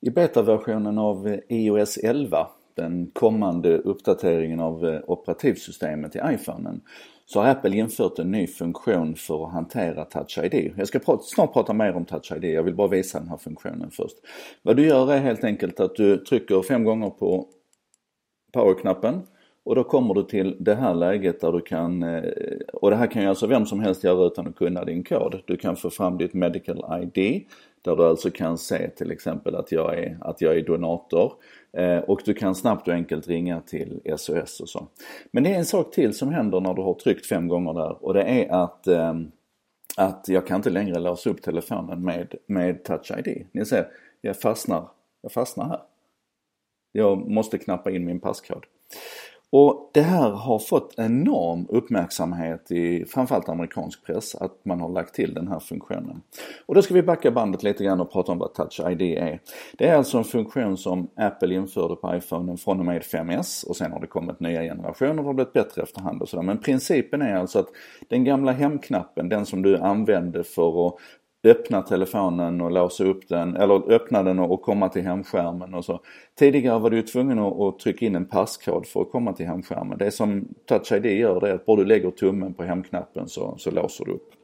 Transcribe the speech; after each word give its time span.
I 0.00 0.10
betaversionen 0.10 0.98
av 0.98 1.38
iOS 1.48 1.96
11, 1.96 2.46
den 2.74 3.10
kommande 3.12 3.78
uppdateringen 3.78 4.60
av 4.60 4.88
eh, 4.88 5.00
operativsystemet 5.06 6.16
i 6.16 6.20
iPhonen, 6.24 6.80
så 7.26 7.40
har 7.40 7.48
Apple 7.48 7.76
infört 7.76 8.18
en 8.18 8.30
ny 8.30 8.46
funktion 8.46 9.14
för 9.16 9.46
att 9.46 9.52
hantera 9.52 10.04
Touch 10.04 10.38
ID. 10.38 10.74
Jag 10.76 10.88
ska 10.88 10.98
prata, 10.98 11.22
snart 11.22 11.52
prata 11.52 11.72
mer 11.72 11.96
om 11.96 12.04
Touch 12.04 12.32
ID, 12.32 12.44
jag 12.44 12.62
vill 12.62 12.74
bara 12.74 12.88
visa 12.88 13.18
den 13.18 13.28
här 13.28 13.36
funktionen 13.36 13.90
först. 13.90 14.16
Vad 14.62 14.76
du 14.76 14.86
gör 14.86 15.12
är 15.12 15.18
helt 15.18 15.44
enkelt 15.44 15.80
att 15.80 15.94
du 15.94 16.16
trycker 16.16 16.62
fem 16.62 16.84
gånger 16.84 17.10
på 17.10 17.48
powerknappen 18.52 19.22
och 19.68 19.74
då 19.74 19.84
kommer 19.84 20.14
du 20.14 20.22
till 20.22 20.56
det 20.58 20.74
här 20.74 20.94
läget 20.94 21.40
där 21.40 21.52
du 21.52 21.60
kan, 21.60 22.02
eh, 22.02 22.22
och 22.72 22.90
det 22.90 22.96
här 22.96 23.06
kan 23.06 23.22
ju 23.22 23.28
alltså 23.28 23.46
vem 23.46 23.66
som 23.66 23.80
helst 23.80 24.04
göra 24.04 24.26
utan 24.26 24.46
att 24.46 24.56
kunna 24.56 24.84
din 24.84 25.04
kod. 25.04 25.42
Du 25.46 25.56
kan 25.56 25.76
få 25.76 25.90
fram 25.90 26.18
ditt 26.18 26.34
Medical 26.34 27.02
ID 27.02 27.44
där 27.82 27.96
du 27.96 28.04
alltså 28.04 28.30
kan 28.30 28.58
se 28.58 28.90
till 28.90 29.10
exempel 29.10 29.54
att 29.54 29.72
jag 29.72 29.98
är, 29.98 30.18
att 30.20 30.40
jag 30.40 30.56
är 30.56 30.62
donator. 30.62 31.32
Eh, 31.72 31.98
och 31.98 32.20
du 32.24 32.34
kan 32.34 32.54
snabbt 32.54 32.88
och 32.88 32.94
enkelt 32.94 33.28
ringa 33.28 33.60
till 33.60 34.00
SOS 34.16 34.60
och 34.60 34.68
så. 34.68 34.86
Men 35.30 35.42
det 35.42 35.54
är 35.54 35.58
en 35.58 35.64
sak 35.64 35.94
till 35.94 36.14
som 36.14 36.28
händer 36.28 36.60
när 36.60 36.74
du 36.74 36.82
har 36.82 36.94
tryckt 36.94 37.26
fem 37.26 37.48
gånger 37.48 37.74
där 37.74 38.04
och 38.04 38.14
det 38.14 38.22
är 38.22 38.52
att 38.52 38.86
eh, 38.86 39.14
att 39.96 40.28
jag 40.28 40.46
kan 40.46 40.56
inte 40.56 40.70
längre 40.70 40.98
låsa 40.98 41.30
upp 41.30 41.42
telefonen 41.42 42.04
med, 42.04 42.34
med 42.46 42.84
Touch 42.84 43.12
ID. 43.18 43.46
Ni 43.52 43.64
ser, 43.64 43.88
jag 44.20 44.40
fastnar, 44.40 44.88
jag 45.22 45.32
fastnar 45.32 45.68
här. 45.68 45.80
Jag 46.92 47.30
måste 47.30 47.58
knappa 47.58 47.90
in 47.90 48.04
min 48.04 48.20
passkod. 48.20 48.66
Och 49.50 49.90
det 49.94 50.00
här 50.00 50.30
har 50.30 50.58
fått 50.58 50.94
enorm 50.96 51.66
uppmärksamhet 51.68 52.70
i 52.70 53.04
framförallt 53.04 53.48
amerikansk 53.48 54.04
press 54.06 54.34
att 54.34 54.64
man 54.64 54.80
har 54.80 54.88
lagt 54.88 55.14
till 55.14 55.34
den 55.34 55.48
här 55.48 55.60
funktionen. 55.60 56.22
Och 56.66 56.74
då 56.74 56.82
ska 56.82 56.94
vi 56.94 57.02
backa 57.02 57.30
bandet 57.30 57.62
lite 57.62 57.84
grann 57.84 58.00
och 58.00 58.12
prata 58.12 58.32
om 58.32 58.38
vad 58.38 58.54
Touch 58.54 58.80
ID 58.90 59.02
är. 59.02 59.40
Det 59.78 59.88
är 59.88 59.96
alltså 59.96 60.18
en 60.18 60.24
funktion 60.24 60.76
som 60.76 61.08
Apple 61.16 61.54
införde 61.54 61.96
på 61.96 62.16
iPhonen 62.16 62.56
från 62.56 62.78
och 62.80 62.86
med 62.86 63.02
5S 63.02 63.66
och 63.66 63.76
sen 63.76 63.92
har 63.92 64.00
det 64.00 64.06
kommit 64.06 64.40
nya 64.40 64.62
generationer 64.62 65.18
och 65.18 65.24
har 65.24 65.34
blivit 65.34 65.52
bättre 65.52 65.82
efterhand 65.82 66.22
och 66.22 66.28
sådär. 66.28 66.42
Men 66.42 66.58
principen 66.58 67.22
är 67.22 67.36
alltså 67.36 67.58
att 67.58 67.68
den 68.08 68.24
gamla 68.24 68.52
hemknappen, 68.52 69.28
den 69.28 69.46
som 69.46 69.62
du 69.62 69.76
använde 69.76 70.44
för 70.44 70.86
att 70.86 70.94
öppna 71.44 71.82
telefonen 71.82 72.60
och 72.60 72.70
låsa 72.70 73.04
upp 73.04 73.28
den, 73.28 73.56
eller 73.56 73.92
öppna 73.92 74.22
den 74.22 74.38
och 74.38 74.62
komma 74.62 74.88
till 74.88 75.02
hemskärmen 75.02 75.74
och 75.74 75.84
så. 75.84 76.00
Tidigare 76.38 76.78
var 76.78 76.90
du 76.90 77.02
tvungen 77.02 77.38
att 77.38 77.78
trycka 77.78 78.06
in 78.06 78.16
en 78.16 78.26
passkod 78.26 78.86
för 78.86 79.00
att 79.00 79.10
komma 79.10 79.32
till 79.32 79.46
hemskärmen. 79.46 79.98
Det 79.98 80.10
som 80.10 80.48
Touch 80.66 80.92
ID 80.92 81.06
gör 81.06 81.40
det 81.40 81.50
är 81.50 81.54
att 81.54 81.66
bara 81.66 81.76
du 81.76 81.84
lägger 81.84 82.10
tummen 82.10 82.54
på 82.54 82.62
hemknappen 82.62 83.28
så, 83.28 83.54
så 83.58 83.70
låser 83.70 84.04
du 84.04 84.12
upp. 84.12 84.37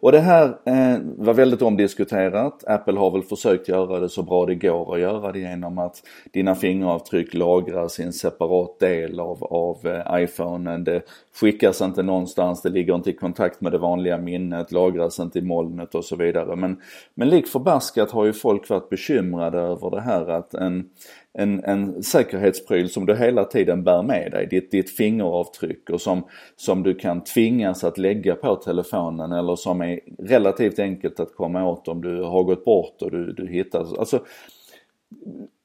Och 0.00 0.12
det 0.12 0.20
här 0.20 0.44
eh, 0.44 0.98
var 1.16 1.34
väldigt 1.34 1.62
omdiskuterat. 1.62 2.64
Apple 2.66 2.98
har 2.98 3.10
väl 3.10 3.22
försökt 3.22 3.68
göra 3.68 4.00
det 4.00 4.08
så 4.08 4.22
bra 4.22 4.46
det 4.46 4.54
går 4.54 4.94
att 4.94 5.00
göra 5.00 5.32
det 5.32 5.38
genom 5.38 5.78
att 5.78 6.02
dina 6.32 6.54
fingeravtryck 6.54 7.34
lagras 7.34 8.00
i 8.00 8.02
en 8.02 8.12
separat 8.12 8.78
del 8.78 9.20
av, 9.20 9.44
av 9.44 9.86
eh, 9.86 10.22
iPhonen. 10.22 10.84
Det 10.84 11.02
skickas 11.40 11.80
inte 11.80 12.02
någonstans, 12.02 12.62
det 12.62 12.68
ligger 12.68 12.94
inte 12.94 13.10
i 13.10 13.12
kontakt 13.12 13.60
med 13.60 13.72
det 13.72 13.78
vanliga 13.78 14.18
minnet, 14.18 14.72
lagras 14.72 15.18
inte 15.18 15.38
i 15.38 15.42
molnet 15.42 15.94
och 15.94 16.04
så 16.04 16.16
vidare. 16.16 16.56
Men, 16.56 16.80
men 17.14 17.28
lik 17.28 17.46
förbaskat 17.46 18.10
har 18.10 18.24
ju 18.24 18.32
folk 18.32 18.68
varit 18.68 18.90
bekymrade 18.90 19.58
över 19.58 19.90
det 19.90 20.00
här 20.00 20.30
att 20.30 20.54
en 20.54 20.88
en, 21.34 21.64
en 21.64 22.02
säkerhetspryl 22.02 22.90
som 22.90 23.06
du 23.06 23.16
hela 23.16 23.44
tiden 23.44 23.84
bär 23.84 24.02
med 24.02 24.32
dig, 24.32 24.46
ditt, 24.46 24.70
ditt 24.70 24.96
fingeravtryck 24.96 25.90
och 25.90 26.00
som, 26.00 26.26
som 26.56 26.82
du 26.82 26.94
kan 26.94 27.24
tvingas 27.24 27.84
att 27.84 27.98
lägga 27.98 28.34
på 28.34 28.56
telefonen 28.56 29.32
eller 29.42 29.56
som 29.56 29.80
är 29.80 30.00
relativt 30.18 30.78
enkelt 30.78 31.20
att 31.20 31.34
komma 31.34 31.68
åt 31.68 31.88
om 31.88 32.02
du 32.02 32.22
har 32.22 32.42
gått 32.42 32.64
bort 32.64 33.02
och 33.02 33.10
du, 33.10 33.32
du 33.32 33.48
hittar. 33.48 33.98
Alltså, 33.98 34.20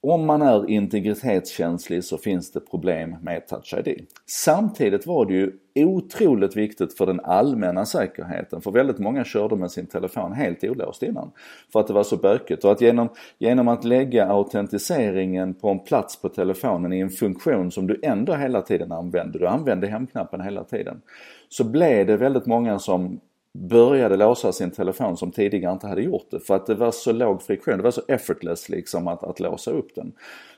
om 0.02 0.26
man 0.26 0.42
är 0.42 0.70
integritetskänslig 0.70 2.04
så 2.04 2.18
finns 2.18 2.52
det 2.52 2.60
problem 2.60 3.16
med 3.22 3.48
Touch 3.48 3.74
ID. 3.74 4.06
Samtidigt 4.26 5.08
var 5.08 5.26
det 5.26 5.34
ju 5.34 5.52
otroligt 5.76 6.56
viktigt 6.56 6.98
för 6.98 7.06
den 7.06 7.20
allmänna 7.20 7.86
säkerheten 7.86 8.62
för 8.62 8.72
väldigt 8.72 9.00
många 9.00 9.24
körde 9.24 9.56
med 9.56 9.72
sin 9.72 9.86
telefon 9.86 10.34
helt 10.34 10.64
olåst 10.64 11.04
innan. 11.04 11.32
För 11.74 11.80
att 11.80 11.88
det 11.88 11.94
var 11.94 12.04
så 12.04 12.18
bökigt 12.18 12.66
och 12.66 12.72
att 12.72 12.82
genom, 12.82 13.10
genom 13.38 13.68
att 13.68 13.84
lägga 13.84 14.26
autentiseringen 14.26 15.54
på 15.54 15.70
en 15.70 15.80
plats 15.80 16.22
på 16.22 16.30
telefonen 16.30 16.94
i 16.94 17.00
en 17.00 17.10
funktion 17.10 17.72
som 17.72 17.88
du 17.88 18.00
ändå 18.04 18.36
hela 18.36 18.62
tiden 18.62 18.92
använde, 18.92 19.40
du 19.40 19.48
använde 19.48 19.88
hemknappen 19.88 20.42
hela 20.42 20.64
tiden. 20.64 21.02
Så 21.50 21.64
blev 21.64 22.08
det 22.08 22.18
väldigt 22.18 22.46
många 22.46 22.80
som 22.80 23.20
började 23.58 24.18
låsa 24.18 24.52
sin 24.52 24.72
telefon 24.72 25.18
som 25.18 25.32
tidigare 25.32 25.74
inte 25.74 25.88
hade 25.88 26.02
gjort 26.02 26.28
det 26.32 26.40
för 26.40 26.56
att 26.56 26.66
det 26.66 26.76
var 26.76 26.92
så 26.92 27.12
låg 27.12 27.42
friktion, 27.42 27.78
det 27.78 27.84
var 27.84 27.92
så 27.92 28.02
effortless 28.08 28.70
liksom 28.70 29.08
att, 29.08 29.24
att 29.24 29.40
låsa 29.40 29.72
upp 29.72 29.96
den. 29.96 30.12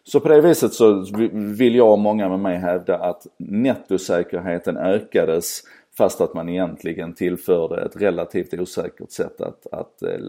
Så 0.03 0.19
på 0.19 0.29
det 0.29 0.41
viset 0.41 0.73
så 0.73 1.05
vill 1.33 1.75
jag 1.75 1.91
och 1.91 1.99
många 1.99 2.29
med 2.29 2.39
mig 2.39 2.57
hävda 2.57 2.97
att 2.97 3.27
nettosäkerheten 3.37 4.77
ökades 4.77 5.61
fast 5.97 6.21
att 6.21 6.33
man 6.33 6.49
egentligen 6.49 7.13
tillförde 7.13 7.81
ett 7.81 8.01
relativt 8.01 8.53
osäkert 8.53 9.11
sätt 9.11 9.41
att, 9.41 9.67
att 9.71 10.01
eh, 10.01 10.19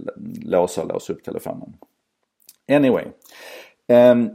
låsa 0.42 0.82
och 0.82 0.88
låsa 0.88 1.12
upp 1.12 1.24
telefonen. 1.24 1.72
Anyway. 2.72 3.04
Um, 3.88 4.30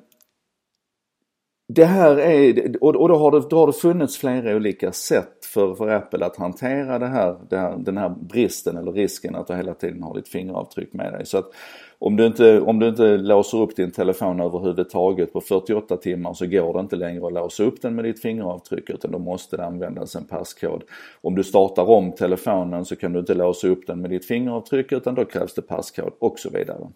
det 1.68 1.86
här 1.86 2.20
är, 2.20 2.84
och 2.84 3.10
då 3.10 3.16
har 3.16 3.32
det, 3.32 3.50
då 3.50 3.58
har 3.58 3.68
det 3.68 3.74
funnits 3.74 4.18
flera 4.18 4.56
olika 4.56 4.92
sätt 4.92 5.45
för, 5.56 5.76
för 5.76 5.88
Apple 5.88 6.26
att 6.26 6.36
hantera 6.36 7.00
det 7.00 7.08
här, 7.08 7.36
det 7.50 7.58
här, 7.58 7.78
den 7.78 7.98
här 7.98 8.10
bristen 8.10 8.78
eller 8.78 8.92
risken 8.92 9.36
att 9.36 9.48
du 9.48 9.56
hela 9.56 9.74
tiden 9.74 10.04
har 10.04 10.16
ditt 10.16 10.28
fingeravtryck 10.28 10.94
med 10.94 11.14
dig. 11.14 11.26
Så 11.26 11.38
att 11.38 11.52
om 12.00 12.16
du, 12.16 12.26
inte, 12.26 12.62
om 12.62 12.80
du 12.80 12.88
inte 12.88 13.18
låser 13.18 13.58
upp 13.58 13.76
din 13.76 13.92
telefon 13.92 14.40
överhuvudtaget 14.40 15.34
på 15.34 15.42
48 15.42 15.98
timmar 15.98 16.34
så 16.34 16.46
går 16.46 16.74
det 16.74 16.80
inte 16.80 16.96
längre 16.96 17.28
att 17.28 17.34
låsa 17.34 17.64
upp 17.64 17.82
den 17.82 17.96
med 17.96 18.06
ditt 18.06 18.22
fingeravtryck 18.22 18.90
utan 18.90 19.12
då 19.12 19.20
måste 19.20 19.58
det 19.58 19.66
användas 19.66 20.16
en 20.16 20.26
passkod. 20.26 20.84
Om 21.22 21.36
du 21.36 21.44
startar 21.44 21.90
om 21.90 22.12
telefonen 22.12 22.86
så 22.86 22.96
kan 22.96 23.14
du 23.14 23.20
inte 23.20 23.34
låsa 23.34 23.68
upp 23.68 23.88
den 23.88 24.02
med 24.02 24.10
ditt 24.10 24.26
fingeravtryck 24.26 24.92
utan 24.92 25.16
då 25.16 25.26
krävs 25.26 25.54
det 25.54 25.62
passkod 25.62 26.14
och 26.20 26.40
så 26.40 26.50
vidare. 26.50 26.88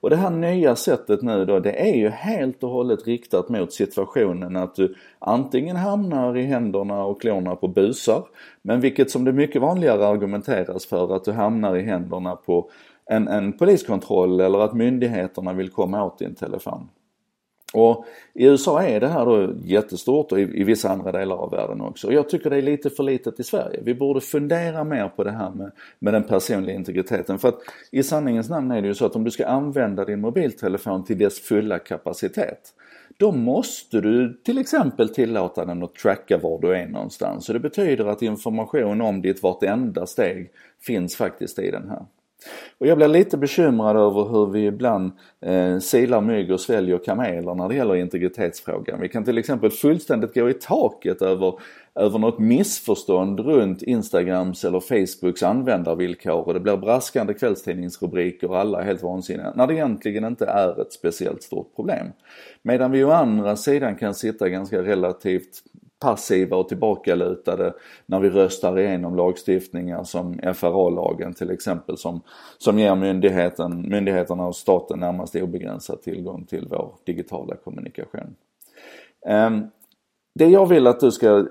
Och 0.00 0.10
det 0.10 0.16
här 0.16 0.30
nya 0.30 0.76
sättet 0.76 1.22
nu 1.22 1.44
då 1.44 1.60
det 1.60 1.90
är 1.90 1.96
ju 1.96 2.08
helt 2.08 2.62
och 2.62 2.70
hållet 2.70 3.06
riktat 3.06 3.48
mot 3.48 3.72
situationen 3.72 4.56
att 4.56 4.74
du 4.74 4.94
antingen 5.18 5.76
hamnar 5.76 6.36
i 6.36 6.42
händerna 6.42 7.04
och 7.04 7.20
klorna 7.20 7.56
på 7.56 7.68
busar 7.96 8.22
men 8.62 8.80
vilket 8.80 9.10
som 9.10 9.24
det 9.24 9.32
mycket 9.32 9.62
vanligare 9.62 10.06
argumenteras 10.06 10.86
för 10.86 11.16
att 11.16 11.24
du 11.24 11.32
hamnar 11.32 11.76
i 11.76 11.82
händerna 11.82 12.36
på 12.36 12.70
en, 13.10 13.28
en 13.28 13.52
poliskontroll 13.52 14.40
eller 14.40 14.58
att 14.58 14.74
myndigheterna 14.74 15.52
vill 15.52 15.70
komma 15.70 16.04
åt 16.04 16.18
din 16.18 16.34
telefon. 16.34 16.88
Och 17.76 18.04
i 18.34 18.46
USA 18.46 18.82
är 18.82 19.00
det 19.00 19.08
här 19.08 19.24
då 19.24 19.52
jättestort 19.64 20.32
och 20.32 20.40
i, 20.40 20.60
i 20.60 20.64
vissa 20.64 20.90
andra 20.90 21.12
delar 21.12 21.36
av 21.36 21.50
världen 21.50 21.80
också. 21.80 22.06
Och 22.06 22.12
jag 22.12 22.28
tycker 22.28 22.50
det 22.50 22.56
är 22.56 22.62
lite 22.62 22.90
för 22.90 23.02
litet 23.02 23.40
i 23.40 23.42
Sverige. 23.42 23.80
Vi 23.84 23.94
borde 23.94 24.20
fundera 24.20 24.84
mer 24.84 25.08
på 25.08 25.24
det 25.24 25.30
här 25.30 25.50
med, 25.50 25.70
med 25.98 26.14
den 26.14 26.22
personliga 26.22 26.76
integriteten. 26.76 27.38
För 27.38 27.48
att 27.48 27.58
i 27.90 28.02
sanningens 28.02 28.48
namn 28.48 28.70
är 28.70 28.82
det 28.82 28.88
ju 28.88 28.94
så 28.94 29.06
att 29.06 29.16
om 29.16 29.24
du 29.24 29.30
ska 29.30 29.46
använda 29.46 30.04
din 30.04 30.20
mobiltelefon 30.20 31.04
till 31.04 31.18
dess 31.18 31.40
fulla 31.40 31.78
kapacitet 31.78 32.72
då 33.18 33.32
måste 33.32 34.00
du 34.00 34.40
till 34.44 34.58
exempel 34.58 35.08
tillåta 35.08 35.64
den 35.64 35.82
att 35.82 35.94
tracka 35.94 36.38
var 36.38 36.60
du 36.60 36.76
är 36.76 36.86
någonstans. 36.86 37.46
Så 37.46 37.52
det 37.52 37.58
betyder 37.58 38.06
att 38.06 38.22
information 38.22 39.00
om 39.00 39.22
ditt 39.22 39.42
vartenda 39.42 40.06
steg 40.06 40.50
finns 40.80 41.16
faktiskt 41.16 41.58
i 41.58 41.70
den 41.70 41.88
här. 41.88 42.04
Och 42.78 42.86
jag 42.86 42.96
blir 42.96 43.08
lite 43.08 43.36
bekymrad 43.36 43.96
över 43.96 44.24
hur 44.24 44.46
vi 44.46 44.66
ibland 44.66 45.12
eh, 45.40 45.78
silar 45.78 46.20
mygg 46.20 46.52
och 46.52 46.60
sväljer 46.60 46.98
kameler 46.98 47.54
när 47.54 47.68
det 47.68 47.74
gäller 47.74 47.96
integritetsfrågan. 47.96 49.00
Vi 49.00 49.08
kan 49.08 49.24
till 49.24 49.38
exempel 49.38 49.70
fullständigt 49.70 50.34
gå 50.34 50.50
i 50.50 50.54
taket 50.54 51.22
över, 51.22 51.54
över 51.94 52.18
något 52.18 52.38
missförstånd 52.38 53.40
runt 53.40 53.82
Instagrams 53.82 54.64
eller 54.64 54.80
Facebooks 54.80 55.42
användarvillkor 55.42 56.46
och 56.46 56.54
det 56.54 56.60
blir 56.60 56.76
braskande 56.76 57.34
kvällstidningsrubriker 57.34 58.50
och 58.50 58.58
alla 58.58 58.80
är 58.80 58.84
helt 58.84 59.02
vansinniga. 59.02 59.52
När 59.56 59.66
det 59.66 59.74
egentligen 59.74 60.24
inte 60.24 60.46
är 60.46 60.80
ett 60.80 60.92
speciellt 60.92 61.42
stort 61.42 61.76
problem. 61.76 62.06
Medan 62.62 62.90
vi 62.90 63.04
å 63.04 63.10
andra 63.10 63.56
sidan 63.56 63.96
kan 63.96 64.14
sitta 64.14 64.48
ganska 64.48 64.82
relativt 64.82 65.62
passiva 66.00 66.56
och 66.56 66.68
tillbakalutade 66.68 67.74
när 68.06 68.20
vi 68.20 68.30
röstar 68.30 68.78
igenom 68.78 69.16
lagstiftningar 69.16 70.04
som 70.04 70.40
FRA-lagen 70.54 71.34
till 71.34 71.50
exempel 71.50 71.98
som, 71.98 72.20
som 72.58 72.78
ger 72.78 72.94
myndigheten, 72.94 73.88
myndigheterna 73.88 74.46
och 74.46 74.56
staten 74.56 75.00
närmast 75.00 75.36
obegränsad 75.36 76.02
tillgång 76.02 76.44
till 76.44 76.66
vår 76.70 76.94
digitala 77.04 77.56
kommunikation. 77.56 78.36
Um, 79.26 79.70
det 80.38 80.46
jag 80.46 80.66
vill 80.66 80.86
att 80.86 81.00
du 81.00 81.10
ska 81.10 81.46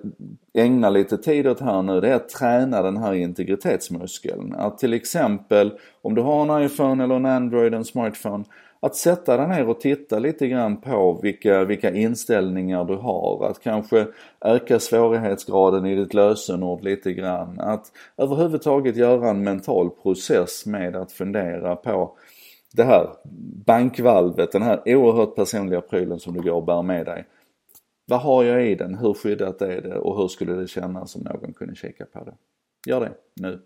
ägna 0.53 0.89
lite 0.89 1.17
tid 1.17 1.47
åt 1.47 1.59
här 1.59 1.81
nu 1.81 2.01
det 2.01 2.09
är 2.09 2.15
att 2.15 2.29
träna 2.29 2.81
den 2.81 2.97
här 2.97 3.13
integritetsmuskeln. 3.13 4.55
Att 4.55 4.77
till 4.77 4.93
exempel 4.93 5.73
om 6.01 6.15
du 6.15 6.21
har 6.21 6.41
en 6.41 6.65
iPhone 6.65 7.03
eller 7.03 7.15
en 7.15 7.25
Android, 7.25 7.73
en 7.73 7.85
smartphone 7.85 8.43
att 8.79 8.95
sätta 8.95 9.37
dig 9.37 9.47
ner 9.47 9.69
och 9.69 9.79
titta 9.79 10.19
lite 10.19 10.47
grann 10.47 10.81
på 10.81 11.19
vilka, 11.21 11.63
vilka 11.63 11.93
inställningar 11.93 12.85
du 12.85 12.95
har. 12.95 13.47
Att 13.49 13.63
kanske 13.63 14.07
öka 14.41 14.79
svårighetsgraden 14.79 15.85
i 15.85 15.95
ditt 15.95 16.13
lösenord 16.13 16.83
lite 16.83 17.13
grann. 17.13 17.59
Att 17.59 17.91
överhuvudtaget 18.17 18.95
göra 18.95 19.29
en 19.29 19.43
mental 19.43 19.89
process 19.89 20.65
med 20.65 20.95
att 20.95 21.11
fundera 21.11 21.75
på 21.75 22.11
det 22.73 22.83
här 22.83 23.09
bankvalvet, 23.65 24.51
den 24.51 24.61
här 24.61 24.81
oerhört 24.85 25.35
personliga 25.35 25.81
prylen 25.81 26.19
som 26.19 26.33
du 26.33 26.41
går 26.41 26.53
och 26.53 26.65
bär 26.65 26.81
med 26.81 27.05
dig. 27.05 27.25
Vad 28.05 28.21
har 28.21 28.43
jag 28.43 28.67
i 28.67 28.75
den? 28.75 28.95
Hur 28.95 29.13
skyddat 29.13 29.61
är 29.61 29.81
det? 29.81 29.95
Och 29.95 30.17
hur 30.17 30.27
skulle 30.27 30.53
det 30.53 30.67
kännas 30.67 31.15
om 31.15 31.21
någon 31.21 31.53
kunde 31.53 31.75
kika 31.75 32.05
på 32.05 32.23
det? 32.23 32.37
Gör 32.87 32.99
det 32.99 33.13
nu. 33.41 33.61